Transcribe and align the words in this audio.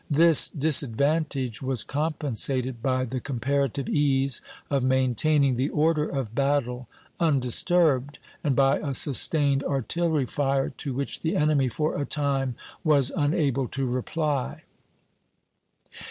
This 0.09 0.49
disadvantage 0.49 1.61
was 1.61 1.83
compensated 1.83 2.81
by 2.81 3.05
the 3.05 3.19
comparative 3.19 3.87
ease 3.87 4.41
of 4.67 4.81
maintaining 4.81 5.57
the 5.57 5.69
order 5.69 6.09
of 6.09 6.33
battle 6.33 6.87
undisturbed, 7.19 8.17
and 8.43 8.55
by 8.55 8.79
a 8.79 8.95
sustained 8.95 9.63
artillery 9.63 10.25
fire 10.25 10.71
to 10.77 10.95
which 10.95 11.19
the 11.19 11.35
enemy 11.35 11.69
for 11.69 11.95
a 12.01 12.05
time 12.07 12.55
was 12.83 13.11
unable 13.15 13.67
to 13.67 13.85
reply. 13.85 14.63